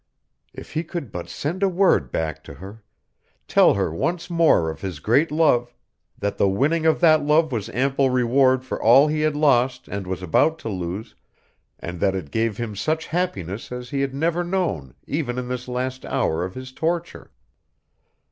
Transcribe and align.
If 0.51 0.71
he 0.73 0.83
could 0.83 1.11
but 1.11 1.29
send 1.29 1.61
a 1.61 1.69
word 1.69 2.11
back 2.11 2.43
to 2.45 2.55
her, 2.55 2.81
tell 3.47 3.75
her 3.75 3.93
once 3.93 4.31
more 4.31 4.71
of 4.71 4.81
his 4.81 4.99
great 4.99 5.29
love 5.29 5.75
that 6.17 6.39
the 6.39 6.49
winning 6.49 6.87
of 6.87 7.01
that 7.01 7.21
love 7.23 7.51
was 7.51 7.69
ample 7.69 8.09
reward 8.09 8.65
for 8.65 8.81
all 8.81 9.05
that 9.05 9.13
he 9.13 9.21
had 9.21 9.35
lost 9.35 9.87
and 9.87 10.07
was 10.07 10.23
about 10.23 10.57
to 10.57 10.69
lose, 10.69 11.13
and 11.79 11.99
that 11.99 12.15
it 12.15 12.31
gave 12.31 12.57
him 12.57 12.75
such 12.75 13.05
happiness 13.05 13.71
as 13.71 13.91
he 13.91 14.01
had 14.01 14.15
never 14.15 14.43
known 14.43 14.95
even 15.05 15.37
in 15.37 15.47
this 15.49 15.67
last 15.67 16.03
hour 16.07 16.43
of 16.43 16.55
his 16.55 16.71
torture! 16.71 17.29